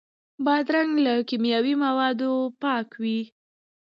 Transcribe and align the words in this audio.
بادرنګ 0.45 0.93
له 1.05 1.13
کیمیاوي 1.29 1.73
موادو 1.85 2.31
پاک 2.61 2.87
وي. 3.01 3.21